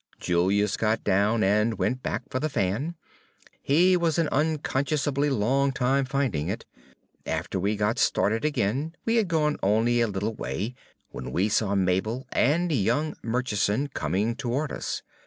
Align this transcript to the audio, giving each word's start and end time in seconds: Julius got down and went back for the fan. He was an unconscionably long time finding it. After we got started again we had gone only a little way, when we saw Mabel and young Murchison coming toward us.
Julius 0.19 0.77
got 0.77 1.03
down 1.03 1.43
and 1.43 1.77
went 1.77 2.01
back 2.01 2.23
for 2.27 2.39
the 2.39 2.49
fan. 2.49 2.95
He 3.61 3.95
was 3.95 4.17
an 4.17 4.29
unconscionably 4.31 5.29
long 5.29 5.71
time 5.71 6.05
finding 6.05 6.47
it. 6.49 6.65
After 7.27 7.59
we 7.59 7.75
got 7.75 7.99
started 7.99 8.43
again 8.43 8.95
we 9.05 9.17
had 9.17 9.27
gone 9.27 9.57
only 9.61 10.01
a 10.01 10.07
little 10.07 10.33
way, 10.33 10.73
when 11.11 11.31
we 11.31 11.49
saw 11.49 11.75
Mabel 11.75 12.25
and 12.31 12.71
young 12.71 13.15
Murchison 13.21 13.89
coming 13.89 14.35
toward 14.35 14.71
us. 14.71 15.03